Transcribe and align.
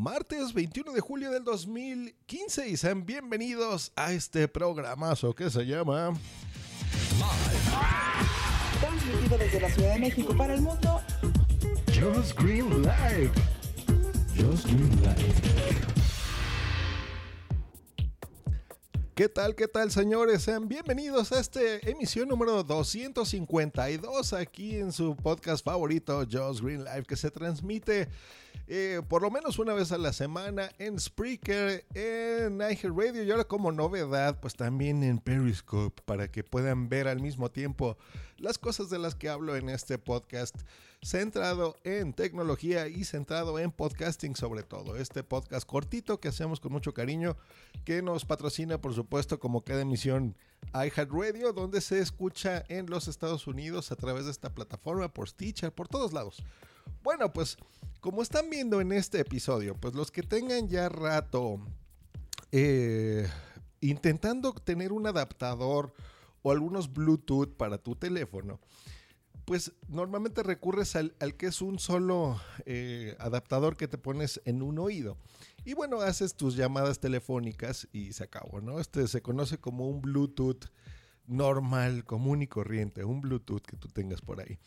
Martes 0.00 0.54
21 0.54 0.94
de 0.94 1.00
julio 1.02 1.30
del 1.30 1.44
2015 1.44 2.70
y 2.70 2.78
sean 2.78 3.04
bienvenidos 3.04 3.92
a 3.96 4.14
este 4.14 4.48
programazo 4.48 5.34
que 5.34 5.50
se 5.50 5.66
llama 5.66 6.14
Transmitido 8.80 9.36
desde 9.36 9.60
la 9.60 9.68
Ciudad 9.68 9.92
de 9.92 10.00
México 10.00 10.34
para 10.34 10.54
el 10.54 10.62
mundo. 10.62 11.02
Just 11.88 12.32
Green 12.40 12.80
Live. 12.80 13.30
Just 14.34 14.64
Green 14.68 15.02
Live. 15.02 15.90
¿Qué 19.14 19.28
tal, 19.28 19.54
qué 19.54 19.68
tal, 19.68 19.90
señores? 19.90 20.40
Sean 20.40 20.66
bienvenidos 20.66 21.30
a 21.30 21.40
esta 21.40 21.60
emisión 21.82 22.26
número 22.26 22.62
252 22.62 24.32
aquí 24.32 24.76
en 24.76 24.92
su 24.92 25.14
podcast 25.14 25.62
favorito, 25.62 26.24
Just 26.24 26.62
Green 26.62 26.84
Live, 26.84 27.02
que 27.02 27.16
se 27.16 27.30
transmite 27.30 28.08
eh, 28.72 29.02
por 29.08 29.20
lo 29.20 29.32
menos 29.32 29.58
una 29.58 29.74
vez 29.74 29.90
a 29.90 29.98
la 29.98 30.12
semana 30.12 30.70
en 30.78 30.96
Spreaker, 31.00 31.84
en 31.92 32.56
Niger 32.56 32.92
Radio 32.92 33.24
y 33.24 33.30
ahora 33.32 33.42
como 33.42 33.72
novedad, 33.72 34.38
pues 34.38 34.54
también 34.54 35.02
en 35.02 35.18
Periscope 35.18 36.00
para 36.04 36.30
que 36.30 36.44
puedan 36.44 36.88
ver 36.88 37.08
al 37.08 37.20
mismo 37.20 37.50
tiempo 37.50 37.98
las 38.36 38.58
cosas 38.58 38.88
de 38.88 39.00
las 39.00 39.16
que 39.16 39.28
hablo 39.28 39.56
en 39.56 39.70
este 39.70 39.98
podcast 39.98 40.54
centrado 41.02 41.78
en 41.82 42.12
tecnología 42.12 42.86
y 42.86 43.02
centrado 43.02 43.58
en 43.58 43.72
podcasting 43.72 44.36
sobre 44.36 44.62
todo. 44.62 44.94
Este 44.94 45.24
podcast 45.24 45.66
cortito 45.66 46.20
que 46.20 46.28
hacemos 46.28 46.60
con 46.60 46.70
mucho 46.70 46.94
cariño, 46.94 47.36
que 47.84 48.02
nos 48.02 48.24
patrocina 48.24 48.80
por 48.80 48.94
supuesto 48.94 49.40
como 49.40 49.64
cada 49.64 49.82
emisión 49.82 50.36
iHeartRadio, 50.74 51.52
donde 51.52 51.80
se 51.80 51.98
escucha 51.98 52.64
en 52.68 52.88
los 52.88 53.08
Estados 53.08 53.48
Unidos 53.48 53.90
a 53.90 53.96
través 53.96 54.26
de 54.26 54.30
esta 54.30 54.54
plataforma, 54.54 55.12
por 55.12 55.28
Stitcher, 55.28 55.72
por 55.72 55.88
todos 55.88 56.12
lados. 56.12 56.44
Bueno, 57.02 57.32
pues 57.32 57.56
como 58.00 58.22
están 58.22 58.48
viendo 58.50 58.80
en 58.80 58.92
este 58.92 59.20
episodio, 59.20 59.76
pues 59.76 59.94
los 59.94 60.10
que 60.10 60.22
tengan 60.22 60.68
ya 60.68 60.88
rato 60.88 61.60
eh, 62.52 63.28
intentando 63.80 64.52
tener 64.52 64.92
un 64.92 65.06
adaptador 65.06 65.92
o 66.42 66.50
algunos 66.50 66.92
Bluetooth 66.92 67.54
para 67.56 67.78
tu 67.78 67.96
teléfono, 67.96 68.58
pues 69.44 69.72
normalmente 69.88 70.42
recurres 70.42 70.96
al, 70.96 71.14
que 71.36 71.46
es 71.46 71.60
un 71.60 71.78
solo 71.78 72.40
eh, 72.66 73.16
adaptador 73.18 73.76
que 73.76 73.88
te 73.88 73.98
pones 73.98 74.40
en 74.44 74.62
un 74.62 74.78
oído. 74.78 75.16
Y 75.64 75.74
bueno, 75.74 76.00
haces 76.00 76.34
tus 76.34 76.56
llamadas 76.56 77.00
telefónicas 77.00 77.88
y 77.92 78.12
se 78.12 78.24
acabó, 78.24 78.60
¿no? 78.60 78.80
Este 78.80 79.06
se 79.08 79.20
conoce 79.20 79.58
como 79.58 79.88
un 79.88 80.00
Bluetooth 80.00 80.66
normal, 81.26 82.04
común 82.04 82.42
y 82.42 82.46
corriente, 82.46 83.04
un 83.04 83.20
Bluetooth 83.20 83.62
que 83.62 83.76
tú 83.76 83.88
tengas 83.88 84.20
por 84.20 84.40
ahí. 84.40 84.58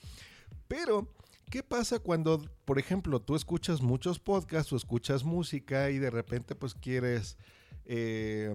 Pero 0.68 1.08
¿Qué 1.54 1.62
pasa 1.62 2.00
cuando, 2.00 2.44
por 2.66 2.80
ejemplo, 2.80 3.22
tú 3.22 3.36
escuchas 3.36 3.80
muchos 3.80 4.18
podcasts 4.18 4.74
o 4.74 4.76
escuchas 4.76 5.24
música 5.24 5.92
y 5.92 6.00
de 6.00 6.10
repente 6.10 6.56
pues 6.56 6.74
quieres... 6.74 7.38
Eh, 7.86 8.52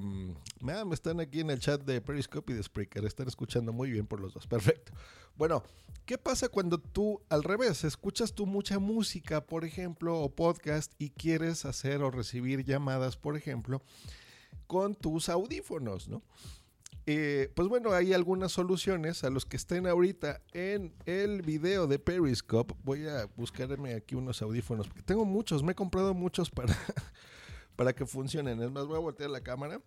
me 0.60 0.72
están 0.92 1.20
aquí 1.20 1.38
en 1.38 1.50
el 1.50 1.60
chat 1.60 1.80
de 1.84 2.00
Periscope 2.00 2.52
y 2.52 2.56
de 2.56 2.62
Spreaker, 2.64 3.04
están 3.04 3.28
escuchando 3.28 3.72
muy 3.72 3.92
bien 3.92 4.08
por 4.08 4.18
los 4.18 4.34
dos, 4.34 4.48
perfecto. 4.48 4.90
Bueno, 5.36 5.62
¿qué 6.06 6.18
pasa 6.18 6.48
cuando 6.48 6.78
tú 6.78 7.22
al 7.28 7.44
revés 7.44 7.84
escuchas 7.84 8.34
tú 8.34 8.46
mucha 8.46 8.80
música, 8.80 9.46
por 9.46 9.64
ejemplo, 9.64 10.18
o 10.18 10.34
podcast 10.34 10.92
y 10.98 11.10
quieres 11.10 11.66
hacer 11.66 12.02
o 12.02 12.10
recibir 12.10 12.64
llamadas, 12.64 13.16
por 13.16 13.36
ejemplo, 13.36 13.80
con 14.66 14.96
tus 14.96 15.28
audífonos, 15.28 16.08
¿no? 16.08 16.24
Eh, 17.10 17.50
pues 17.54 17.68
bueno, 17.68 17.92
hay 17.92 18.12
algunas 18.12 18.52
soluciones 18.52 19.24
a 19.24 19.30
los 19.30 19.46
que 19.46 19.56
estén 19.56 19.86
ahorita 19.86 20.42
en 20.52 20.92
el 21.06 21.40
video 21.40 21.86
de 21.86 21.98
Periscope. 21.98 22.74
Voy 22.84 23.08
a 23.08 23.24
buscarme 23.34 23.94
aquí 23.94 24.14
unos 24.14 24.42
audífonos, 24.42 24.88
porque 24.88 25.00
tengo 25.00 25.24
muchos, 25.24 25.62
me 25.62 25.72
he 25.72 25.74
comprado 25.74 26.12
muchos 26.12 26.50
para, 26.50 26.76
para 27.76 27.94
que 27.94 28.04
funcionen. 28.04 28.60
Es 28.60 28.70
más, 28.70 28.84
voy 28.84 28.96
a 28.96 29.00
voltear 29.00 29.30
la 29.30 29.40
cámara. 29.40 29.80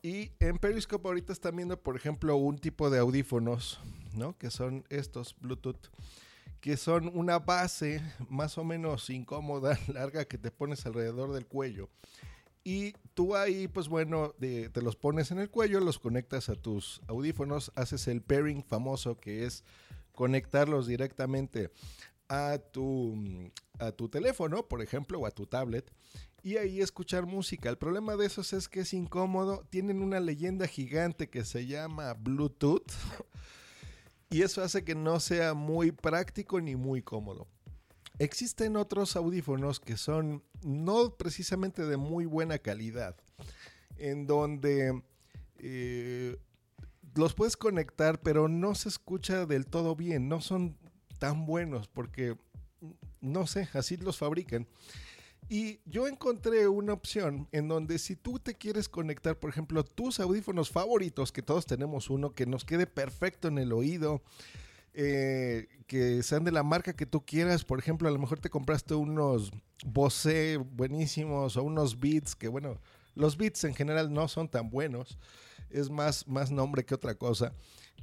Y 0.00 0.30
en 0.38 0.58
Periscope 0.58 1.08
ahorita 1.08 1.32
están 1.32 1.56
viendo, 1.56 1.76
por 1.76 1.96
ejemplo, 1.96 2.36
un 2.36 2.58
tipo 2.58 2.90
de 2.90 3.00
audífonos, 3.00 3.80
¿no? 4.14 4.38
Que 4.38 4.50
son 4.52 4.84
estos 4.90 5.34
Bluetooth, 5.40 5.88
que 6.60 6.76
son 6.76 7.10
una 7.12 7.40
base 7.40 8.00
más 8.28 8.56
o 8.56 8.62
menos 8.62 9.10
incómoda, 9.10 9.76
larga, 9.92 10.26
que 10.26 10.38
te 10.38 10.52
pones 10.52 10.86
alrededor 10.86 11.32
del 11.32 11.46
cuello 11.46 11.90
y 12.68 12.92
tú 13.14 13.34
ahí, 13.34 13.66
pues 13.66 13.88
bueno, 13.88 14.34
te 14.38 14.82
los 14.82 14.94
pones 14.94 15.30
en 15.30 15.38
el 15.38 15.48
cuello, 15.48 15.80
los 15.80 15.98
conectas 15.98 16.50
a 16.50 16.54
tus 16.54 17.00
audífonos, 17.08 17.72
haces 17.76 18.06
el 18.08 18.20
pairing 18.20 18.62
famoso 18.62 19.16
que 19.16 19.46
es 19.46 19.64
conectarlos 20.12 20.86
directamente 20.86 21.70
a 22.28 22.58
tu, 22.58 23.16
a 23.78 23.92
tu 23.92 24.10
teléfono, 24.10 24.68
por 24.68 24.82
ejemplo, 24.82 25.18
o 25.18 25.24
a 25.24 25.30
tu 25.30 25.46
tablet, 25.46 25.90
y 26.42 26.58
ahí 26.58 26.82
escuchar 26.82 27.24
música. 27.24 27.70
El 27.70 27.78
problema 27.78 28.16
de 28.16 28.26
esos 28.26 28.52
es 28.52 28.68
que 28.68 28.80
es 28.80 28.92
incómodo, 28.92 29.64
tienen 29.70 30.02
una 30.02 30.20
leyenda 30.20 30.66
gigante 30.66 31.30
que 31.30 31.46
se 31.46 31.66
llama 31.66 32.12
Bluetooth, 32.12 32.92
y 34.28 34.42
eso 34.42 34.62
hace 34.62 34.84
que 34.84 34.94
no 34.94 35.20
sea 35.20 35.54
muy 35.54 35.90
práctico 35.90 36.60
ni 36.60 36.76
muy 36.76 37.00
cómodo. 37.00 37.48
Existen 38.18 38.76
otros 38.76 39.14
audífonos 39.16 39.78
que 39.80 39.96
son 39.96 40.42
no 40.62 41.14
precisamente 41.16 41.84
de 41.86 41.96
muy 41.96 42.26
buena 42.26 42.58
calidad, 42.58 43.16
en 43.96 44.26
donde 44.26 45.02
eh, 45.58 46.36
los 47.14 47.34
puedes 47.34 47.56
conectar, 47.56 48.20
pero 48.20 48.48
no 48.48 48.74
se 48.74 48.88
escucha 48.88 49.46
del 49.46 49.66
todo 49.66 49.94
bien, 49.94 50.28
no 50.28 50.40
son 50.40 50.76
tan 51.18 51.46
buenos 51.46 51.88
porque, 51.88 52.36
no 53.20 53.46
sé, 53.46 53.68
así 53.72 53.96
los 53.96 54.18
fabrican. 54.18 54.66
Y 55.48 55.80
yo 55.86 56.06
encontré 56.06 56.68
una 56.68 56.92
opción 56.92 57.48
en 57.52 57.68
donde 57.68 57.98
si 57.98 58.16
tú 58.16 58.38
te 58.38 58.54
quieres 58.54 58.88
conectar, 58.88 59.38
por 59.38 59.48
ejemplo, 59.48 59.82
tus 59.82 60.20
audífonos 60.20 60.70
favoritos, 60.70 61.32
que 61.32 61.42
todos 61.42 61.64
tenemos 61.64 62.10
uno, 62.10 62.34
que 62.34 62.44
nos 62.44 62.64
quede 62.64 62.86
perfecto 62.86 63.48
en 63.48 63.58
el 63.58 63.72
oído, 63.72 64.22
eh, 64.94 65.68
que 65.86 66.22
sean 66.22 66.44
de 66.44 66.52
la 66.52 66.62
marca 66.62 66.92
que 66.92 67.06
tú 67.06 67.24
quieras. 67.24 67.64
Por 67.64 67.78
ejemplo, 67.78 68.08
a 68.08 68.12
lo 68.12 68.18
mejor 68.18 68.38
te 68.40 68.50
compraste 68.50 68.94
unos 68.94 69.50
Bose 69.86 70.56
buenísimos 70.56 71.56
o 71.56 71.62
unos 71.62 71.98
Beats, 71.98 72.34
que 72.34 72.48
bueno, 72.48 72.80
los 73.14 73.36
Beats 73.36 73.64
en 73.64 73.74
general 73.74 74.12
no 74.12 74.28
son 74.28 74.48
tan 74.48 74.70
buenos. 74.70 75.18
Es 75.70 75.90
más, 75.90 76.26
más 76.26 76.50
nombre 76.50 76.84
que 76.84 76.94
otra 76.94 77.14
cosa. 77.14 77.52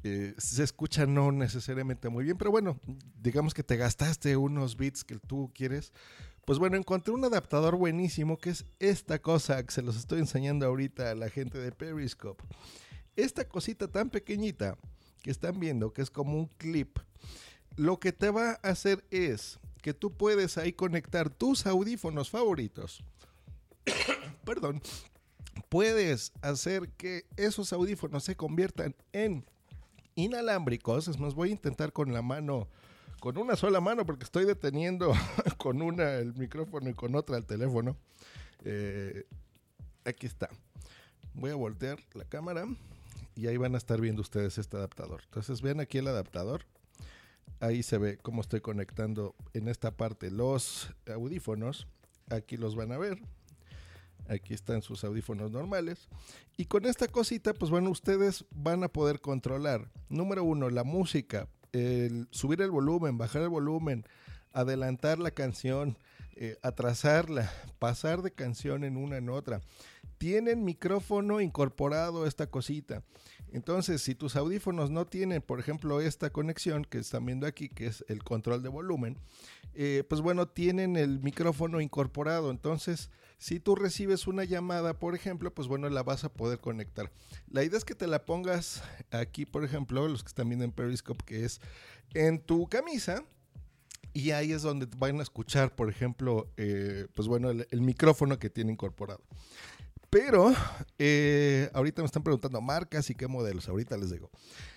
Eh, 0.04 0.36
se 0.38 0.64
escucha 0.64 1.06
no 1.06 1.32
necesariamente 1.32 2.10
muy 2.10 2.24
bien, 2.24 2.38
pero 2.38 2.52
bueno, 2.52 2.80
digamos 3.20 3.54
que 3.54 3.64
te 3.64 3.76
gastaste 3.76 4.38
unos 4.38 4.78
Beats 4.78 5.04
que 5.04 5.18
tú 5.18 5.52
quieres. 5.54 5.94
Pues 6.46 6.60
bueno, 6.60 6.78
encontré 6.78 7.12
un 7.12 7.26
adaptador 7.26 7.76
buenísimo 7.76 8.38
que 8.38 8.52
es 8.52 8.66
esta 8.80 9.20
cosa 9.20 9.64
que 9.66 9.74
se 9.74 9.82
los 9.82 9.98
estoy 9.98 10.20
enseñando 10.20 10.68
ahorita 10.68 11.10
a 11.10 11.16
la 11.16 11.30
gente 11.30 11.58
de 11.58 11.72
Periscope. 11.72 12.44
Esta 13.16 13.48
cosita 13.48 13.88
tan 13.88 14.12
pequeñita 14.12 14.78
que 15.26 15.32
están 15.32 15.60
viendo, 15.60 15.92
que 15.92 16.04
es 16.04 16.12
como 16.12 16.38
un 16.38 16.46
clip, 16.46 17.00
lo 17.78 18.00
que 18.00 18.12
te 18.12 18.30
va 18.30 18.60
a 18.62 18.70
hacer 18.70 19.04
es 19.10 19.60
que 19.82 19.92
tú 19.92 20.16
puedes 20.16 20.60
ahí 20.60 20.72
conectar 20.72 21.32
tus 21.32 21.66
audífonos 21.66 22.30
favoritos. 22.30 23.04
Perdón. 24.46 24.84
Puedes 25.68 26.32
hacer 26.44 26.90
que 26.90 27.26
esos 27.38 27.74
audífonos 27.74 28.24
se 28.24 28.36
conviertan 28.36 28.94
en 29.14 29.44
inalámbricos. 30.14 31.08
Es 31.08 31.18
más, 31.18 31.34
voy 31.34 31.50
a 31.50 31.54
intentar 31.54 31.92
con 31.92 32.14
la 32.14 32.22
mano, 32.22 32.68
con 33.20 33.40
una 33.40 33.56
sola 33.56 33.82
mano, 33.82 34.06
porque 34.06 34.26
estoy 34.26 34.46
deteniendo 34.46 35.12
con 35.58 35.82
una 35.82 36.18
el 36.18 36.36
micrófono 36.36 36.88
y 36.88 36.94
con 36.94 37.16
otra 37.16 37.36
el 37.38 37.48
teléfono. 37.48 37.98
Eh, 38.64 39.26
aquí 40.04 40.28
está. 40.28 40.52
Voy 41.34 41.50
a 41.50 41.56
voltear 41.56 41.98
la 42.14 42.26
cámara 42.26 42.68
y 43.36 43.48
ahí 43.48 43.58
van 43.58 43.76
a 43.76 43.78
estar 43.78 44.00
viendo 44.00 44.22
ustedes 44.22 44.58
este 44.58 44.78
adaptador. 44.78 45.22
Entonces 45.26 45.62
ven 45.62 45.80
aquí 45.80 45.98
el 45.98 46.08
adaptador. 46.08 46.66
Ahí 47.60 47.84
se 47.84 47.98
ve 47.98 48.18
cómo 48.18 48.42
estoy 48.42 48.62
conectando 48.62 49.36
en 49.54 49.68
esta 49.68 49.92
parte 49.92 50.32
los 50.32 50.94
audífonos. 51.08 51.88
Aquí 52.30 52.58
los 52.58 52.76
van 52.76 52.92
a 52.92 52.98
ver. 52.98 53.20
Aquí 54.28 54.54
están 54.54 54.82
sus 54.82 55.04
audífonos 55.04 55.52
normales. 55.52 56.08
Y 56.58 56.66
con 56.66 56.86
esta 56.86 57.08
cosita, 57.08 57.54
pues 57.54 57.70
bueno, 57.70 57.92
ustedes 57.92 58.46
van 58.52 58.84
a 58.84 58.88
poder 58.88 59.22
controlar, 59.22 59.92
número 60.10 60.44
uno, 60.44 60.70
la 60.70 60.84
música, 60.84 61.48
subir 62.32 62.62
el 62.62 62.72
volumen, 62.72 63.18
bajar 63.18 63.44
el 63.44 63.50
volumen, 63.50 64.06
adelantar 64.54 65.20
la 65.20 65.32
canción, 65.32 65.98
eh, 66.38 66.58
atrasarla, 66.64 67.52
pasar 67.80 68.22
de 68.22 68.32
canción 68.32 68.84
en 68.84 68.98
una 68.98 69.18
en 69.18 69.30
otra. 69.30 69.62
Tienen 70.18 70.64
micrófono 70.64 71.42
incorporado 71.42 72.26
esta 72.26 72.48
cosita. 72.48 73.04
Entonces, 73.52 74.02
si 74.02 74.16
tus 74.16 74.36
audífonos 74.36 74.92
no 74.92 75.08
tienen, 75.08 75.42
por 75.42 75.60
ejemplo, 75.60 76.02
esta 76.02 76.30
conexión 76.30 76.84
que 76.84 76.98
están 76.98 77.26
viendo 77.26 77.48
aquí, 77.48 77.70
que 77.70 77.88
es 77.88 78.04
el 78.10 78.22
control 78.24 78.62
de 78.62 78.70
volumen, 78.70 79.18
eh, 79.74 80.04
pues 80.10 80.20
bueno, 80.22 80.48
tienen 80.48 80.98
el 80.98 81.22
micrófono 81.22 81.80
incorporado. 81.80 82.52
Entonces, 82.52 83.10
si 83.38 83.60
tú 83.60 83.76
recibes 83.76 84.28
una 84.28 84.44
llamada, 84.44 85.00
por 85.00 85.16
ejemplo, 85.16 85.54
pues 85.54 85.68
bueno, 85.68 85.90
la 85.90 86.04
vas 86.04 86.24
a 86.24 86.34
poder 86.34 86.60
conectar. 86.60 87.12
La 87.50 87.64
idea 87.64 87.78
es 87.78 87.86
que 87.86 87.96
te 87.96 88.08
la 88.08 88.26
pongas 88.26 88.84
aquí, 89.12 89.46
por 89.46 89.64
ejemplo, 89.64 90.08
los 90.08 90.24
que 90.24 90.30
están 90.30 90.50
viendo 90.50 90.66
en 90.66 90.72
Periscope, 90.72 91.24
que 91.26 91.46
es 91.46 91.62
en 92.14 92.40
tu 92.40 92.68
camisa. 92.68 93.24
Y 94.14 94.32
ahí 94.32 94.54
es 94.54 94.62
donde 94.62 94.88
van 94.98 95.20
a 95.20 95.24
escuchar, 95.24 95.76
por 95.76 95.90
ejemplo, 95.90 96.50
eh, 96.56 97.08
pues 97.14 97.28
bueno, 97.28 97.50
el, 97.50 97.68
el 97.70 97.82
micrófono 97.82 98.40
que 98.40 98.50
tiene 98.50 98.72
incorporado. 98.72 99.22
Pero 100.16 100.54
eh, 100.98 101.70
ahorita 101.74 102.02
me 102.02 102.06
están 102.06 102.24
preguntando 102.24 102.62
marcas 102.62 103.10
y 103.10 103.16
qué 103.16 103.28
modelos. 103.28 103.68
Ahorita 103.68 103.98
les 103.98 104.12
digo. 104.12 104.32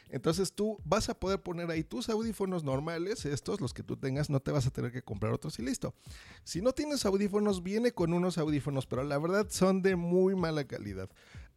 Entonces 0.08 0.52
tú 0.52 0.80
vas 0.84 1.08
a 1.10 1.14
poder 1.14 1.40
poner 1.40 1.70
ahí 1.70 1.84
tus 1.84 2.08
audífonos 2.08 2.64
normales, 2.64 3.24
estos, 3.24 3.60
los 3.60 3.72
que 3.72 3.84
tú 3.84 3.96
tengas, 3.96 4.30
no 4.30 4.40
te 4.40 4.50
vas 4.50 4.66
a 4.66 4.70
tener 4.70 4.90
que 4.90 5.00
comprar 5.00 5.32
otros 5.32 5.56
y 5.60 5.62
listo. 5.62 5.94
Si 6.42 6.60
no 6.60 6.72
tienes 6.72 7.06
audífonos, 7.06 7.62
viene 7.62 7.92
con 7.92 8.14
unos 8.14 8.36
audífonos, 8.36 8.86
pero 8.86 9.04
la 9.04 9.16
verdad 9.16 9.46
son 9.48 9.80
de 9.80 9.94
muy 9.94 10.34
mala 10.34 10.64
calidad. 10.64 11.08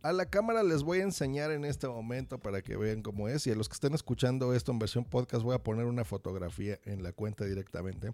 A 0.04 0.14
la 0.14 0.28
cámara 0.28 0.62
les 0.62 0.84
voy 0.84 1.00
a 1.00 1.04
enseñar 1.04 1.50
en 1.50 1.66
este 1.66 1.88
momento 1.88 2.38
para 2.38 2.62
que 2.62 2.78
vean 2.78 3.02
cómo 3.02 3.30
es 3.30 3.48
y 3.48 3.52
a 3.52 3.56
los 3.56 3.68
que 3.68 3.74
estén 3.74 3.96
escuchando 3.96 4.54
esto 4.54 4.72
en 4.72 4.78
versión 4.78 5.06
podcast 5.06 5.42
voy 5.42 5.56
a 5.56 5.64
poner 5.64 5.86
una 5.86 6.06
fotografía 6.06 6.80
en 6.86 7.02
la 7.02 7.14
cuenta 7.14 7.46
directamente. 7.46 8.14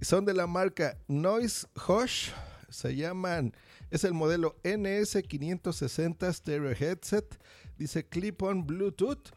Son 0.00 0.24
de 0.24 0.32
la 0.32 0.46
marca 0.46 0.96
Noise 1.08 1.66
Hush, 1.86 2.30
se 2.68 2.96
llaman, 2.96 3.54
es 3.90 4.04
el 4.04 4.14
modelo 4.14 4.56
NS560 4.62 6.32
Stereo 6.32 6.72
Headset, 6.72 7.38
dice 7.76 8.06
Clip-on 8.06 8.66
Bluetooth. 8.66 9.30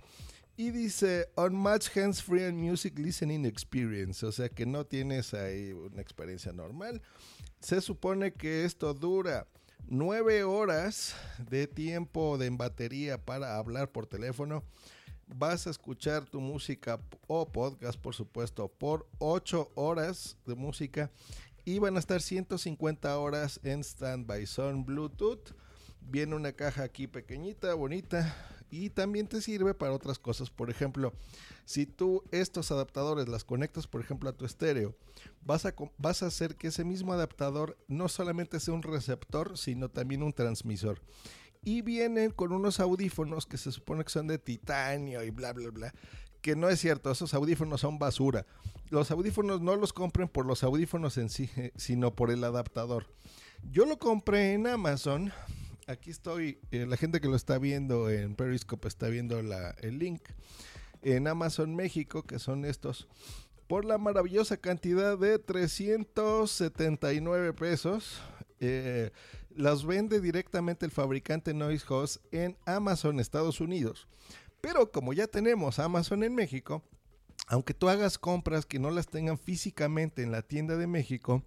Y 0.58 0.70
dice 0.70 1.30
Unmatched 1.38 1.98
Hands 1.98 2.22
Free 2.22 2.44
and 2.44 2.58
Music 2.58 3.00
Listening 3.00 3.46
Experience, 3.46 4.24
o 4.24 4.32
sea 4.32 4.50
que 4.50 4.66
no 4.66 4.86
tienes 4.86 5.34
ahí 5.34 5.72
una 5.72 6.02
experiencia 6.02 6.52
normal. 6.52 7.02
Se 7.62 7.82
supone 7.82 8.34
que 8.34 8.66
esto 8.66 8.94
dura 8.94 9.48
9 9.88 10.44
horas 10.44 11.16
de 11.50 11.68
tiempo 11.68 12.38
de 12.38 12.50
batería 12.52 13.18
para 13.18 13.58
hablar 13.58 13.92
por 13.92 14.08
teléfono. 14.08 14.64
Vas 15.28 15.66
a 15.66 15.70
escuchar 15.70 16.26
tu 16.26 16.42
música 16.42 17.00
o 17.28 17.48
podcast, 17.48 18.00
por 18.00 18.14
supuesto, 18.14 18.68
por 18.68 19.08
8 19.20 19.72
horas 19.76 20.38
de 20.46 20.56
música 20.56 21.10
y 21.72 21.80
van 21.80 21.96
a 21.96 22.00
estar 22.00 22.22
150 22.22 23.18
horas 23.18 23.62
en 23.64 23.82
standby. 23.82 24.46
Son 24.46 24.86
Bluetooth. 24.86 25.56
Viene 26.02 26.36
una 26.36 26.52
caja 26.52 26.84
aquí 26.84 27.08
pequeñita, 27.08 27.74
bonita. 27.76 28.36
Y 28.70 28.90
también 28.90 29.28
te 29.28 29.42
sirve 29.42 29.74
para 29.74 29.94
otras 29.94 30.20
cosas. 30.20 30.50
Por 30.50 30.70
ejemplo, 30.70 31.14
si 31.64 31.86
tú 31.86 32.26
estos 32.32 32.72
adaptadores 32.72 33.30
las 33.30 33.46
conectas, 33.46 33.88
por 33.88 34.02
ejemplo, 34.02 34.30
a 34.30 34.34
tu 34.34 34.44
estéreo, 34.44 34.98
vas 35.46 35.66
a, 35.66 35.74
vas 35.98 36.24
a 36.24 36.28
hacer 36.28 36.58
que 36.58 36.68
ese 36.68 36.84
mismo 36.84 37.14
adaptador 37.14 37.78
no 37.88 38.10
solamente 38.10 38.60
sea 38.60 38.74
un 38.74 38.84
receptor, 38.84 39.58
sino 39.58 39.88
también 39.88 40.24
un 40.24 40.34
transmisor. 40.34 41.02
Y 41.64 41.84
vienen 41.84 42.32
con 42.32 42.52
unos 42.52 42.82
audífonos 42.82 43.46
que 43.46 43.58
se 43.58 43.72
supone 43.72 44.04
que 44.04 44.10
son 44.10 44.28
de 44.28 44.40
titanio 44.40 45.24
y 45.24 45.30
bla, 45.30 45.54
bla, 45.54 45.70
bla 45.70 45.94
que 46.42 46.56
no 46.56 46.70
es 46.70 46.80
cierto, 46.80 47.12
esos 47.12 47.34
audífonos 47.34 47.82
son 47.82 48.00
basura. 48.00 48.46
Los 48.90 49.12
audífonos 49.12 49.62
no 49.62 49.76
los 49.76 49.94
compren 49.94 50.28
por 50.28 50.46
los 50.46 50.64
audífonos 50.64 51.18
en 51.18 51.30
sí, 51.30 51.50
sino 51.76 52.16
por 52.16 52.32
el 52.32 52.44
adaptador. 52.44 53.06
Yo 53.72 53.86
lo 53.86 54.00
compré 54.00 54.54
en 54.54 54.66
Amazon. 54.68 55.32
Aquí 55.88 56.10
estoy, 56.10 56.60
eh, 56.72 56.86
la 56.88 56.98
gente 56.98 57.22
que 57.22 57.28
lo 57.28 57.36
está 57.36 57.58
viendo 57.58 58.10
en 58.10 58.36
Periscope 58.36 58.88
está 58.88 59.08
viendo 59.08 59.40
el 59.40 60.00
link. 60.00 60.22
En 61.02 61.28
Amazon 61.28 61.76
México, 61.76 62.24
que 62.24 62.40
son 62.40 62.66
estos, 62.66 63.08
por 63.68 63.86
la 63.86 63.98
maravillosa 63.98 64.58
cantidad 64.58 65.18
de 65.18 65.40
379 65.40 67.54
pesos. 67.54 68.22
Eh, 68.60 69.12
las 69.56 69.86
vende 69.86 70.22
directamente 70.22 70.86
el 70.86 70.92
fabricante 70.92 71.54
Noise 71.54 71.86
Host 71.90 72.18
en 72.32 72.58
Amazon, 72.66 73.20
Estados 73.20 73.60
Unidos. 73.60 74.08
Pero 74.62 74.92
como 74.92 75.14
ya 75.14 75.28
tenemos 75.28 75.80
Amazon 75.80 76.24
en 76.24 76.36
México, 76.36 76.84
aunque 77.48 77.74
tú 77.74 77.90
hagas 77.90 78.18
compras 78.18 78.66
que 78.66 78.80
no 78.80 78.92
las 78.92 79.08
tengan 79.08 79.38
físicamente 79.38 80.24
en 80.24 80.32
la 80.32 80.42
tienda 80.42 80.78
de 80.78 80.88
México, 80.88 81.44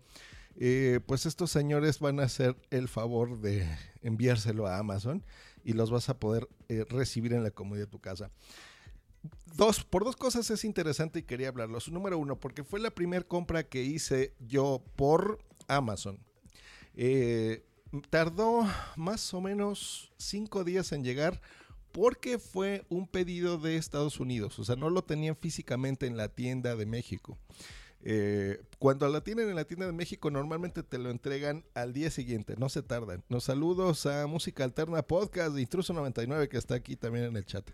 eh, 0.56 1.00
pues 1.06 1.26
estos 1.26 1.50
señores 1.50 1.98
van 1.98 2.20
a 2.20 2.24
hacer 2.24 2.56
el 2.70 2.88
favor 2.88 3.40
de 3.40 3.66
enviárselo 4.02 4.66
a 4.66 4.78
Amazon 4.78 5.24
y 5.64 5.72
los 5.72 5.90
vas 5.90 6.08
a 6.08 6.18
poder 6.18 6.48
eh, 6.68 6.84
recibir 6.88 7.32
en 7.32 7.42
la 7.42 7.50
comodidad 7.50 7.86
de 7.86 7.90
tu 7.90 8.00
casa. 8.00 8.30
Dos, 9.56 9.84
por 9.84 10.04
dos 10.04 10.16
cosas 10.16 10.50
es 10.50 10.64
interesante 10.64 11.20
y 11.20 11.22
quería 11.22 11.48
hablarlos. 11.48 11.88
Número 11.88 12.18
uno, 12.18 12.38
porque 12.38 12.64
fue 12.64 12.80
la 12.80 12.90
primera 12.90 13.24
compra 13.24 13.62
que 13.62 13.82
hice 13.82 14.34
yo 14.40 14.84
por 14.96 15.38
Amazon. 15.68 16.18
Eh, 16.94 17.64
tardó 18.10 18.66
más 18.96 19.32
o 19.32 19.40
menos 19.40 20.12
cinco 20.18 20.64
días 20.64 20.92
en 20.92 21.04
llegar 21.04 21.40
porque 21.94 22.40
fue 22.40 22.84
un 22.88 23.06
pedido 23.06 23.56
de 23.56 23.76
Estados 23.76 24.18
Unidos, 24.18 24.58
o 24.58 24.64
sea, 24.64 24.74
no 24.74 24.90
lo 24.90 25.04
tenían 25.04 25.36
físicamente 25.36 26.08
en 26.08 26.16
la 26.16 26.28
tienda 26.28 26.74
de 26.74 26.86
México. 26.86 27.38
Eh, 28.02 28.60
cuando 28.80 29.08
la 29.08 29.22
tienen 29.22 29.48
en 29.48 29.54
la 29.54 29.64
tienda 29.64 29.86
de 29.86 29.92
México, 29.92 30.28
normalmente 30.28 30.82
te 30.82 30.98
lo 30.98 31.08
entregan 31.08 31.64
al 31.72 31.92
día 31.92 32.10
siguiente, 32.10 32.56
no 32.58 32.68
se 32.68 32.82
tardan. 32.82 33.22
Nos 33.28 33.44
saludos 33.44 34.06
a 34.06 34.26
Música 34.26 34.64
Alterna 34.64 35.02
Podcast 35.02 35.54
de 35.54 35.62
Intruso 35.62 35.92
99 35.92 36.48
que 36.48 36.58
está 36.58 36.74
aquí 36.74 36.96
también 36.96 37.26
en 37.26 37.36
el 37.36 37.46
chat. 37.46 37.70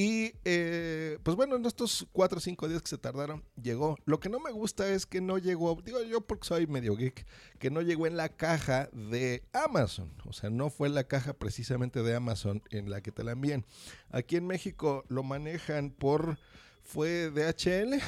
Y 0.00 0.34
eh, 0.44 1.18
pues 1.24 1.36
bueno, 1.36 1.56
en 1.56 1.66
estos 1.66 2.06
cuatro 2.12 2.38
o 2.38 2.40
cinco 2.40 2.68
días 2.68 2.80
que 2.82 2.86
se 2.86 2.98
tardaron, 2.98 3.42
llegó. 3.60 3.96
Lo 4.04 4.20
que 4.20 4.28
no 4.28 4.38
me 4.38 4.52
gusta 4.52 4.88
es 4.88 5.06
que 5.06 5.20
no 5.20 5.38
llegó, 5.38 5.76
digo 5.84 6.00
yo 6.04 6.20
porque 6.20 6.46
soy 6.46 6.68
medio 6.68 6.94
geek, 6.94 7.26
que 7.58 7.72
no 7.72 7.82
llegó 7.82 8.06
en 8.06 8.16
la 8.16 8.28
caja 8.28 8.88
de 8.92 9.42
Amazon. 9.52 10.14
O 10.24 10.32
sea, 10.32 10.50
no 10.50 10.70
fue 10.70 10.88
la 10.88 11.02
caja 11.02 11.32
precisamente 11.32 12.04
de 12.04 12.14
Amazon 12.14 12.62
en 12.70 12.90
la 12.90 13.00
que 13.00 13.10
te 13.10 13.24
la 13.24 13.32
envían. 13.32 13.66
Aquí 14.10 14.36
en 14.36 14.46
México 14.46 15.04
lo 15.08 15.24
manejan 15.24 15.90
por, 15.90 16.38
fue 16.84 17.32
DHL 17.32 18.00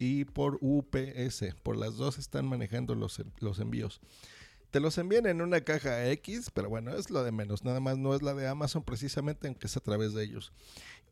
y 0.00 0.24
por 0.24 0.58
UPS. 0.60 1.54
Por 1.62 1.76
las 1.76 1.94
dos 1.94 2.18
están 2.18 2.48
manejando 2.48 2.96
los, 2.96 3.22
los 3.38 3.60
envíos. 3.60 4.00
Te 4.70 4.80
los 4.80 4.98
envían 4.98 5.26
en 5.26 5.40
una 5.40 5.60
caja 5.62 6.10
X, 6.10 6.50
pero 6.52 6.68
bueno, 6.68 6.94
es 6.94 7.10
lo 7.10 7.24
de 7.24 7.32
menos. 7.32 7.64
Nada 7.64 7.80
más 7.80 7.98
no 7.98 8.14
es 8.14 8.22
la 8.22 8.34
de 8.34 8.46
Amazon 8.46 8.82
precisamente, 8.82 9.46
aunque 9.46 9.66
es 9.66 9.76
a 9.76 9.80
través 9.80 10.12
de 10.12 10.24
ellos 10.24 10.52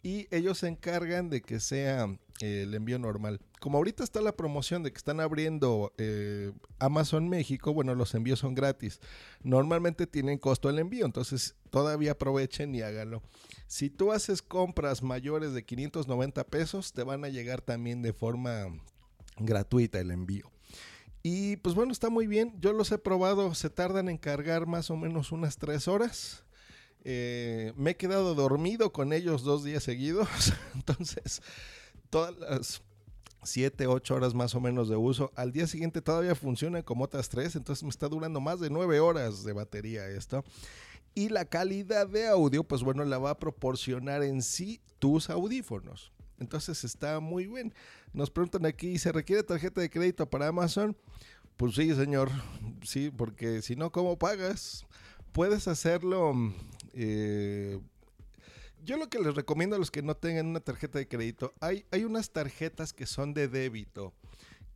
y 0.05 0.29
ellos 0.31 0.59
se 0.59 0.69
encargan 0.69 1.31
de 1.31 1.41
que 1.41 1.59
sea 1.61 2.05
eh, 2.41 2.65
el 2.65 2.75
envío 2.75 2.99
normal. 2.99 3.41
Como 3.59 3.79
ahorita 3.79 4.05
está 4.05 4.21
la 4.21 4.37
promoción 4.37 4.83
de 4.83 4.93
que 4.93 4.99
están 4.99 5.19
abriendo 5.19 5.95
eh, 5.97 6.53
Amazon 6.79 7.31
México, 7.31 7.73
bueno, 7.73 7.95
los 7.95 8.15
envíos 8.15 8.39
son 8.39 8.55
gratis. 8.55 9.01
Normalmente 9.43 10.07
tienen 10.07 10.37
costo 10.39 10.69
el 10.69 10.79
envío, 10.79 11.07
entonces 11.07 11.57
todavía 11.71 12.13
aprovechen 12.13 12.75
y 12.75 12.83
háganlo. 12.83 13.23
Si 13.67 13.89
tú 13.89 14.13
haces 14.13 14.43
compras 14.43 15.03
mayores 15.03 15.55
de 15.55 15.65
590 15.65 16.45
pesos, 16.49 16.93
te 16.93 17.03
van 17.03 17.25
a 17.25 17.31
llegar 17.31 17.63
también 17.63 18.03
de 18.03 18.13
forma 18.13 18.67
gratuita 19.39 20.01
el 20.01 20.11
envío. 20.11 20.54
Y 21.27 21.57
pues 21.57 21.75
bueno, 21.75 21.91
está 21.91 22.11
muy 22.11 22.27
bien. 22.27 22.55
Yo 22.61 22.75
los 22.75 22.93
he 22.93 22.99
probado, 22.99 23.55
se 23.55 23.71
tardan 23.71 24.11
en 24.11 24.19
cargar 24.19 24.67
más 24.67 24.91
o 24.91 24.97
menos 24.97 25.33
unas 25.33 25.57
3 25.57 25.89
horas. 25.89 26.45
Eh, 27.03 27.73
me 27.77 27.93
he 27.93 27.97
quedado 27.97 28.35
dormido 28.35 28.93
con 28.93 29.15
ellos 29.15 29.43
dos 29.43 29.65
días 29.65 29.83
seguidos. 29.83 30.29
Entonces, 30.75 31.41
todas 32.11 32.37
las 32.37 32.83
7, 33.43 33.87
8 33.87 34.15
horas 34.15 34.35
más 34.35 34.55
o 34.55 34.61
menos 34.61 34.91
de 34.91 34.97
uso. 34.97 35.33
Al 35.35 35.51
día 35.51 35.67
siguiente 35.67 36.03
todavía 36.03 36.35
funciona 36.35 36.83
como 36.83 37.05
otras 37.05 37.31
3. 37.31 37.57
Entonces 37.57 37.83
me 37.83 37.89
está 37.89 38.07
durando 38.07 38.43
más 38.43 38.61
de 38.61 38.69
9 38.69 39.01
horas 39.01 39.45
de 39.45 39.55
batería 39.55 40.07
esto. 40.07 40.45
Y 41.15 41.31
la 41.31 41.47
calidad 41.47 42.07
de 42.07 42.29
audio, 42.29 42.65
pues 42.65 42.83
bueno, 42.83 43.03
la 43.03 43.17
va 43.17 43.31
a 43.31 43.39
proporcionar 43.39 44.23
en 44.23 44.43
sí 44.43 44.83
tus 44.99 45.31
audífonos. 45.31 46.13
Entonces 46.45 46.85
está 46.85 47.21
muy 47.21 47.47
bien. 47.47 47.75
Nos 48.13 48.31
preguntan 48.31 48.67
aquí, 48.67 48.99
¿se 48.99 49.13
requiere 49.13 49.43
tarjeta 49.43 49.81
de 49.81 49.91
crédito 49.91 50.29
para 50.29 50.49
Amazon? 50.49 50.97
Pues 51.57 51.75
sí, 51.75 51.95
señor. 51.95 52.31
Sí, 52.83 53.11
porque 53.11 53.63
si 53.63 53.77
no, 53.77 53.91
¿cómo 53.91 54.19
pagas? 54.19 54.87
Puedes 55.33 55.67
hacerlo 55.67 56.33
eh, 56.93 57.81
yo 58.85 58.97
lo 58.97 59.09
que 59.09 59.19
les 59.19 59.35
recomiendo 59.35 59.77
a 59.77 59.79
los 59.79 59.91
que 59.91 60.03
no 60.03 60.15
tengan 60.15 60.47
una 60.47 60.61
tarjeta 60.61 60.99
de 60.99 61.09
crédito, 61.09 61.53
hay, 61.61 61.87
hay 61.91 62.05
unas 62.05 62.31
tarjetas 62.31 62.93
que 62.93 63.07
son 63.07 63.33
de 63.33 63.49
débito, 63.49 64.13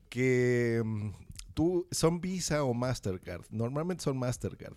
que 0.08 0.82
mm, 0.84 1.10
tú, 1.54 1.86
son 1.90 2.20
Visa 2.20 2.64
o 2.64 2.72
Mastercard, 2.72 3.44
normalmente 3.50 4.02
son 4.02 4.18
Mastercard. 4.18 4.76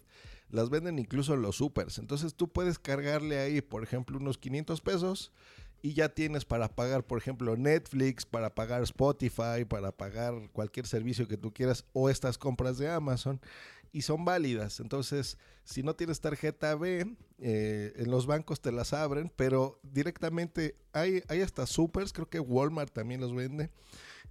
Las 0.50 0.69
venden 0.69 1.00
incluso 1.00 1.38
los 1.38 1.55
supers. 1.55 1.98
Entonces 1.98 2.36
tú 2.36 2.50
puedes 2.50 2.77
cargarle 2.77 3.39
ahí, 3.39 3.62
por 3.62 3.83
ejemplo, 3.83 4.17
unos 4.17 4.38
500 4.38 4.81
pesos 4.81 5.31
y 5.81 5.93
ya 5.93 6.09
tienes 6.09 6.45
para 6.45 6.69
pagar, 6.69 7.05
por 7.05 7.17
ejemplo, 7.17 7.57
Netflix, 7.57 8.25
para 8.25 8.53
pagar 8.53 8.83
Spotify, 8.83 9.65
para 9.67 9.91
pagar 9.91 10.50
cualquier 10.51 10.85
servicio 10.85 11.27
que 11.27 11.38
tú 11.38 11.53
quieras 11.53 11.85
o 11.93 12.09
estas 12.09 12.38
compras 12.38 12.77
de 12.77 12.89
Amazon 12.89 13.41
y 13.91 14.03
son 14.03 14.23
válidas. 14.23 14.79
Entonces, 14.79 15.38
si 15.63 15.83
no 15.83 15.95
tienes 15.95 16.21
tarjeta 16.21 16.75
B, 16.75 17.15
eh, 17.39 17.93
en 17.95 18.11
los 18.11 18.25
bancos 18.25 18.61
te 18.61 18.71
las 18.71 18.93
abren, 18.93 19.31
pero 19.35 19.79
directamente 19.83 20.75
hay, 20.93 21.23
hay 21.27 21.41
hasta 21.41 21.65
supers, 21.65 22.13
creo 22.13 22.29
que 22.29 22.39
Walmart 22.39 22.93
también 22.93 23.21
los 23.21 23.33
vende, 23.33 23.69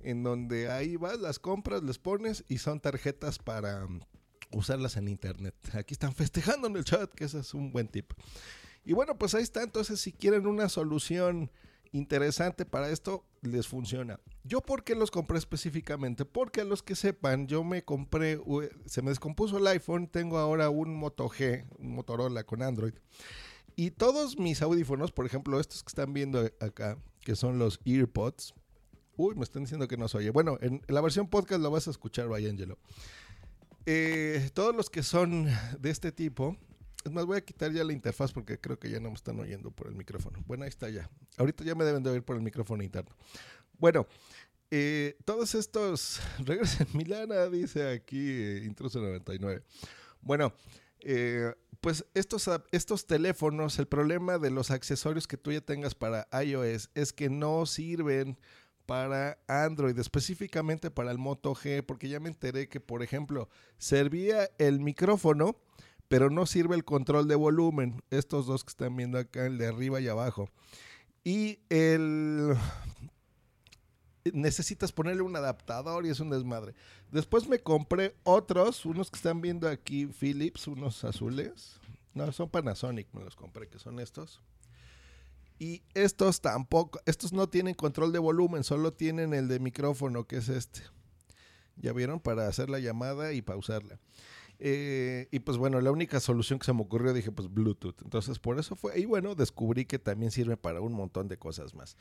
en 0.01 0.23
donde 0.23 0.71
ahí 0.71 0.97
vas, 0.97 1.19
las 1.19 1.39
compras, 1.39 1.83
les 1.83 1.99
pones 1.99 2.45
y 2.49 2.59
son 2.59 2.81
tarjetas 2.81 3.39
para 3.39 3.87
mm, 3.87 4.01
usarlas 4.53 4.97
en 4.97 5.09
internet. 5.09 5.55
Aquí 5.75 5.95
están 5.95 6.15
festejando 6.15 6.67
en 6.69 6.77
el 6.77 6.85
chat, 6.85 7.13
que 7.13 7.25
ese 7.25 7.41
es 7.41 7.55
un 7.55 7.73
buen 7.73 7.89
tip. 7.89 8.13
Y 8.85 8.93
bueno, 8.93 9.17
pues 9.19 9.35
ahí 9.35 9.43
está. 9.43 9.63
Entonces, 9.63 10.01
si 10.01 10.13
quieren 10.13 10.47
una 10.47 10.69
solución 10.69 11.51
interesante 11.93 12.65
para 12.65 12.91
esto, 12.91 13.25
les 13.43 13.67
funciona. 13.67 14.21
¿Yo 14.45 14.61
por 14.61 14.85
qué 14.85 14.95
los 14.95 15.11
compré 15.11 15.39
específicamente? 15.39 16.25
Porque 16.25 16.61
a 16.61 16.65
los 16.65 16.83
que 16.83 16.95
sepan, 16.95 17.47
yo 17.47 17.65
me 17.65 17.85
compré, 17.85 18.41
se 18.87 19.03
me 19.03 19.11
descompuso 19.11 19.59
el 19.59 19.67
iPhone, 19.67 20.09
tengo 20.09 20.39
ahora 20.39 20.71
un 20.71 20.95
Moto 20.95 21.29
G, 21.29 21.67
un 21.79 21.95
Motorola 21.95 22.45
con 22.45 22.63
Android. 22.63 22.95
Y 23.77 23.93
todos 23.93 24.39
mis 24.39 24.63
audífonos, 24.63 25.13
por 25.13 25.27
ejemplo, 25.27 25.61
estos 25.61 25.83
que 25.83 25.89
están 25.89 26.13
viendo 26.13 26.51
acá, 26.61 26.99
que 27.21 27.37
son 27.37 27.59
los 27.59 27.81
EarPods. 27.85 28.55
Uy, 29.17 29.35
me 29.35 29.45
están 29.45 29.63
diciendo 29.63 29.89
que 29.89 29.97
no 29.97 30.09
se 30.09 30.19
oye. 30.19 30.31
Bueno, 30.31 30.59
en, 30.61 30.83
la 30.89 31.01
versión 31.01 31.29
podcast 31.29 31.61
lo 31.61 31.71
vas 31.71 31.89
a 31.89 31.91
escuchar, 31.91 32.29
vaya 32.29 32.49
Angelo. 32.49 32.79
Eh, 33.87 34.51
todos 34.55 34.75
los 34.75 34.91
que 34.91 35.03
son 35.03 35.49
de 35.79 35.91
este 35.91 36.13
tipo, 36.13 36.57
es 37.05 37.11
más, 37.13 37.25
voy 37.25 37.39
a 37.39 37.41
quitar 37.41 37.73
ya 37.73 37.83
la 37.83 37.93
interfaz 37.93 38.33
porque 38.33 38.59
creo 38.59 38.79
que 38.79 38.91
ya 38.91 39.01
no 39.01 39.09
me 39.09 39.15
están 39.15 39.39
oyendo 39.41 39.71
por 39.71 39.87
el 39.87 39.95
micrófono. 39.95 40.43
Bueno, 40.47 40.65
ahí 40.65 40.69
está 40.69 40.89
ya. 40.91 41.09
Ahorita 41.39 41.65
ya 41.65 41.75
me 41.75 41.85
deben 41.85 42.03
de 42.03 42.11
oír 42.11 42.23
por 42.23 42.37
el 42.37 42.43
micrófono 42.43 42.83
interno. 42.83 43.17
Bueno, 43.79 44.07
eh, 44.71 45.17
todos 45.25 45.55
estos. 45.55 46.21
Regresen 46.45 46.87
Milana, 46.93 47.47
dice 47.47 47.89
aquí 47.89 48.19
eh, 48.19 48.63
Intruso 48.65 49.01
99. 49.01 49.63
Bueno, 50.21 50.53
eh, 51.01 51.55
pues 51.81 52.05
estos, 52.15 52.49
estos 52.73 53.07
teléfonos, 53.07 53.79
el 53.79 53.87
problema 53.87 54.39
de 54.39 54.51
los 54.51 54.71
accesorios 54.71 55.27
que 55.27 55.39
tú 55.39 55.53
ya 55.53 55.63
tengas 55.63 55.95
para 55.95 56.29
iOS 56.45 56.91
es 56.95 57.13
que 57.13 57.31
no 57.31 57.65
sirven 57.65 58.39
para 58.85 59.39
Android, 59.47 59.99
específicamente 59.99 60.91
para 60.91 61.11
el 61.11 61.19
Moto 61.19 61.55
G, 61.55 61.83
porque 61.85 62.09
ya 62.09 62.21
me 62.21 62.29
enteré 62.29 62.69
que, 62.69 62.81
por 62.81 63.03
ejemplo, 63.03 63.49
servía 63.79 64.51
el 64.59 64.81
micrófono 64.81 65.57
pero 66.11 66.29
no 66.29 66.45
sirve 66.45 66.75
el 66.75 66.85
control 66.85 67.29
de 67.29 67.37
volumen. 67.37 68.03
Estos 68.11 68.45
dos 68.45 68.65
que 68.65 68.71
están 68.71 68.97
viendo 68.97 69.17
acá, 69.17 69.47
el 69.47 69.59
de 69.59 69.69
arriba 69.69 70.01
y 70.01 70.09
abajo. 70.09 70.51
Y 71.23 71.61
el... 71.69 72.57
Necesitas 74.33 74.91
ponerle 74.91 75.23
un 75.23 75.37
adaptador 75.37 76.05
y 76.05 76.09
es 76.09 76.19
un 76.19 76.31
desmadre. 76.31 76.75
Después 77.13 77.49
me 77.49 77.61
compré 77.61 78.17
otros, 78.25 78.85
unos 78.87 79.09
que 79.09 79.19
están 79.19 79.41
viendo 79.41 79.69
aquí, 79.69 80.07
Philips, 80.07 80.67
unos 80.67 81.05
azules. 81.05 81.79
No, 82.13 82.33
son 82.33 82.51
Panasonic, 82.51 83.07
me 83.15 83.23
los 83.23 83.37
compré, 83.37 83.69
que 83.69 83.79
son 83.79 84.01
estos. 84.01 84.43
Y 85.61 85.85
estos 85.95 86.41
tampoco, 86.41 86.99
estos 87.07 87.33
no 87.33 87.49
tienen 87.49 87.75
control 87.75 88.11
de 88.11 88.19
volumen, 88.19 88.65
solo 88.65 88.93
tienen 88.93 89.33
el 89.33 89.47
de 89.47 89.61
micrófono, 89.61 90.27
que 90.27 90.39
es 90.39 90.49
este. 90.49 90.83
Ya 91.77 91.93
vieron, 91.93 92.19
para 92.19 92.49
hacer 92.49 92.69
la 92.69 92.81
llamada 92.81 93.33
y 93.33 93.43
pausarla. 93.43 94.01
Eh, 94.63 95.27
y 95.31 95.39
pues 95.41 95.57
bueno, 95.57 95.81
la 95.81 95.91
única 95.91 96.21
solución 96.21 96.59
que 96.59 96.67
se 96.67 96.75
me 96.75 96.83
ocurrió 96.83 97.15
dije 97.15 97.33
pues 97.33 97.53
Bluetooth. 97.53 98.03
Entonces 98.03 98.39
por 98.39 98.59
eso 98.59 98.77
fue. 98.77 99.01
Y 99.01 99.07
bueno, 99.07 99.35
descubrí 99.35 99.87
que 99.87 99.99
también 99.99 100.31
sirve 100.31 100.59
para 100.59 100.83
un 100.83 100.93
montón 100.93 101.29
de 101.29 101.39
cosas 101.39 101.75
más. 101.75 101.97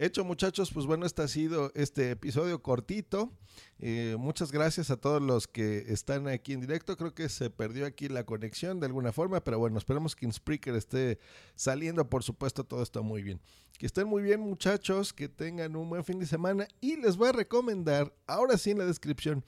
Hecho 0.00 0.24
muchachos, 0.24 0.70
pues 0.72 0.86
bueno, 0.86 1.04
este 1.04 1.22
ha 1.22 1.28
sido 1.28 1.72
este 1.74 2.12
episodio 2.12 2.62
cortito. 2.62 3.32
Eh, 3.80 4.14
muchas 4.16 4.52
gracias 4.52 4.90
a 4.90 4.96
todos 4.96 5.20
los 5.20 5.48
que 5.48 5.86
están 5.88 6.28
aquí 6.28 6.52
en 6.52 6.60
directo. 6.60 6.96
Creo 6.96 7.14
que 7.14 7.28
se 7.28 7.50
perdió 7.50 7.84
aquí 7.84 8.08
la 8.08 8.24
conexión 8.24 8.78
de 8.78 8.86
alguna 8.86 9.12
forma, 9.12 9.42
pero 9.42 9.58
bueno, 9.58 9.76
esperemos 9.76 10.14
que 10.14 10.30
Spreaker 10.30 10.76
esté 10.76 11.18
saliendo, 11.56 12.08
por 12.08 12.22
supuesto, 12.22 12.62
todo 12.62 12.82
está 12.82 13.00
muy 13.02 13.22
bien. 13.22 13.40
Que 13.76 13.86
estén 13.86 14.06
muy 14.06 14.22
bien 14.22 14.38
muchachos, 14.38 15.12
que 15.12 15.28
tengan 15.28 15.74
un 15.74 15.90
buen 15.90 16.04
fin 16.04 16.20
de 16.20 16.26
semana 16.26 16.68
y 16.80 16.96
les 16.96 17.16
voy 17.16 17.30
a 17.30 17.32
recomendar, 17.32 18.14
ahora 18.28 18.56
sí 18.56 18.70
en 18.70 18.78
la 18.78 18.86
descripción, 18.86 19.44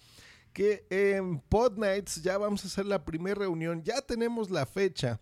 que 0.52 0.86
en 0.90 1.40
Pod 1.40 1.78
Nights 1.78 2.22
ya 2.22 2.38
vamos 2.38 2.64
a 2.64 2.68
hacer 2.68 2.86
la 2.86 3.04
primera 3.04 3.40
reunión, 3.40 3.82
ya 3.82 4.00
tenemos 4.02 4.50
la 4.50 4.66
fecha, 4.66 5.20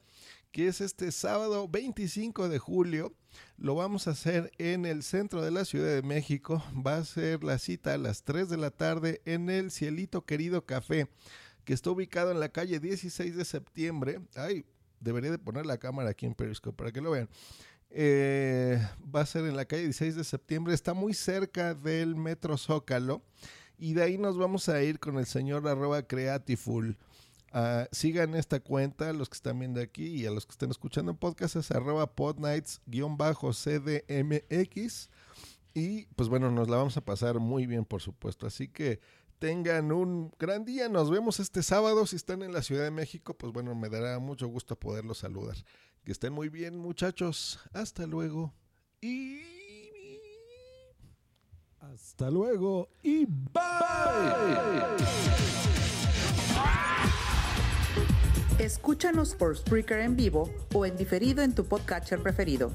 que 0.51 0.69
es 0.69 0.81
este 0.81 1.13
sábado 1.13 1.69
25 1.69 2.49
de 2.49 2.59
julio. 2.59 3.15
Lo 3.59 3.75
vamos 3.75 4.09
a 4.09 4.13
hacer 4.13 4.51
en 4.59 4.87
el 4.87 5.03
centro 5.03 5.43
de 5.43 5.51
la 5.51 5.65
Ciudad 5.65 5.95
de 5.95 6.03
México. 6.03 6.63
Va 6.75 6.97
a 6.97 7.05
ser 7.05 7.45
la 7.45 7.59
cita 7.59 7.95
a 7.95 7.99
las 7.99 8.23
3 8.23 8.49
de 8.49 8.57
la 8.57 8.71
tarde 8.71 9.21
en 9.27 9.51
el 9.51 9.71
Cielito 9.71 10.25
Querido 10.25 10.65
Café, 10.65 11.09
que 11.65 11.75
está 11.75 11.91
ubicado 11.91 12.31
en 12.31 12.41
la 12.41 12.49
calle 12.49 12.81
16 12.81 13.37
de 13.37 13.45
septiembre. 13.45 14.21
Ay, 14.35 14.65
debería 15.01 15.31
de 15.31 15.39
poner 15.39 15.67
la 15.67 15.79
cámara 15.79 16.11
aquí 16.11 16.27
en 16.27 16.35
Periscope 16.35 16.77
para 16.77 16.93
que 16.93 17.01
lo 17.01 17.11
vean. 17.11 17.29
Eh, 17.91 18.81
va 19.15 19.23
a 19.23 19.27
ser 19.27 19.45
en 19.45 19.57
la 19.57 19.65
calle 19.65 19.85
16 19.85 20.17
de 20.17 20.25
septiembre. 20.25 20.75
Está 20.75 20.95
muy 20.95 21.15
cerca 21.15 21.75
del 21.75 22.17
Metro 22.17 22.57
Zócalo. 22.57 23.23
Y 23.79 23.95
de 23.95 24.03
ahí 24.03 24.19
nos 24.19 24.37
vamos 24.37 24.69
a 24.69 24.83
ir 24.83 24.99
con 24.99 25.17
el 25.19 25.27
señor 25.27 25.69
arroba 25.69 26.03
creatiful. 26.03 26.99
Uh, 27.55 27.87
sigan 27.93 28.35
esta 28.35 28.61
cuenta, 28.61 29.15
los 29.15 29.31
que 29.31 29.37
están 29.37 29.59
viendo 29.59 29.81
aquí 29.81 30.07
y 30.07 30.27
a 30.27 30.31
los 30.31 30.45
que 30.45 30.53
estén 30.53 30.71
escuchando 30.71 31.13
en 31.13 31.17
podcast 31.17 31.57
es 31.57 31.71
arroba 31.71 32.15
podnights-cdmx. 32.15 35.09
Y 35.75 36.07
pues 36.17 36.29
bueno, 36.29 36.51
nos 36.51 36.69
la 36.69 36.77
vamos 36.77 36.97
a 36.97 37.05
pasar 37.05 37.39
muy 37.39 37.67
bien, 37.67 37.85
por 37.85 38.03
supuesto. 38.03 38.47
Así 38.47 38.69
que 38.69 39.01
tengan 39.39 39.93
un 39.93 40.33
gran 40.39 40.65
día. 40.65 40.89
Nos 40.89 41.11
vemos 41.11 41.41
este 41.41 41.63
sábado. 41.63 42.07
Si 42.07 42.17
están 42.17 42.43
en 42.43 42.53
la 42.53 42.63
Ciudad 42.63 42.85
de 42.85 42.91
México, 42.91 43.37
pues 43.39 43.53
bueno, 43.53 43.75
me 43.75 43.89
dará 43.89 44.19
mucho 44.19 44.49
gusto 44.49 44.79
poderlos 44.79 45.19
saludar. 45.19 45.57
Que 46.05 46.13
estén 46.13 46.33
muy 46.33 46.49
bien, 46.49 46.77
muchachos. 46.77 47.61
Hasta 47.73 48.07
luego. 48.07 48.53
Y... 49.01 49.58
Hasta 51.95 52.31
luego 52.31 52.89
y 53.03 53.25
bye. 53.25 53.63
Escúchanos 58.59 59.35
por 59.35 59.57
Spreaker 59.57 60.01
en 60.01 60.17
vivo 60.17 60.51
o 60.75 60.85
en 60.85 60.97
diferido 60.97 61.43
en 61.43 61.55
tu 61.55 61.65
podcatcher 61.65 62.23
preferido. 62.23 62.73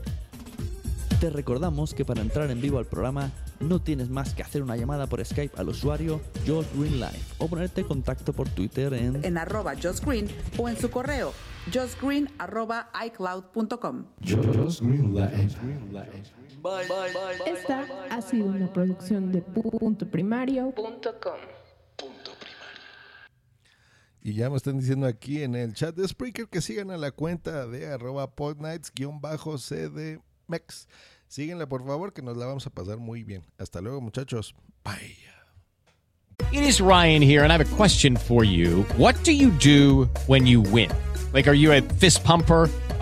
Te 1.20 1.30
recordamos 1.30 1.94
que 1.94 2.06
para 2.06 2.22
entrar 2.22 2.50
en 2.50 2.60
vivo 2.60 2.80
al 2.80 2.86
programa 2.86 3.32
no 3.60 3.82
tienes 3.82 4.10
más 4.10 4.34
que 4.34 4.44
hacer 4.44 4.64
una 4.64 4.76
llamada 4.76 5.08
por 5.08 5.24
Skype 5.24 5.60
al 5.60 5.70
usuario 5.70 6.22
Josh 6.46 6.68
Green 6.76 7.00
Life 7.00 7.36
o 7.38 7.48
ponerte 7.48 7.82
en 7.82 7.88
contacto 7.88 8.34
por 8.34 8.50
Twitter 8.50 8.94
en, 8.94 9.24
en 9.24 9.38
arroba 9.38 9.74
Josh 9.76 10.02
Green 10.02 10.28
o 10.58 10.70
en 10.70 10.78
su 10.78 10.90
correo 10.90 11.34
justgreen 11.72 12.30
arroba 12.40 12.90
icloud.com. 13.06 14.06
Josh 14.22 14.82
Green 14.82 15.14
Life. 15.14 15.58
Esta 17.46 17.86
ha 18.10 18.22
sido 18.22 18.48
una 18.48 18.72
producción 18.72 19.32
de 19.32 19.42
punto 19.42 20.10
primario.com. 20.10 21.38
Y 24.22 24.36
ya 24.36 24.50
me 24.50 24.56
están 24.56 24.80
diciendo 24.80 25.06
aquí 25.06 25.44
en 25.44 25.56
el 25.56 25.74
chat 25.74 25.94
de 25.96 26.08
Spreaker 26.08 26.48
que 26.48 26.62
sigan 26.62 26.92
a 26.92 26.98
la 26.98 27.12
cuenta 27.12 27.68
de 27.68 27.88
arroba 27.88 28.34
podnights-cdmex. 28.34 30.88
Síguenla 31.34 31.66
por 31.66 31.84
favor 31.84 32.14
que 32.14 32.22
nos 32.22 32.38
la 32.38 32.46
vamos 32.46 32.68
a 32.68 32.70
pasar 32.70 33.00
muy 33.00 33.24
bien. 33.24 33.44
Hasta 33.58 33.82
luego 33.82 34.00
muchachos. 34.02 34.54
Bye. 34.84 35.18
It 36.52 36.62
is 36.62 36.80
Ryan 36.80 37.24
here 37.24 37.42
and 37.42 37.52
I 37.52 37.58
have 37.58 37.74
a 37.74 37.76
question 37.76 38.16
for 38.16 38.44
you. 38.44 38.84
What 38.98 39.16
do 39.24 39.32
you 39.32 39.50
do 39.50 40.08
when 40.28 40.46
you 40.46 40.62
win? 40.62 40.92
Like 41.34 41.48
are 41.48 41.56
you 41.56 41.74
a 41.74 41.82
fist 41.82 42.24
pumper? 42.24 42.70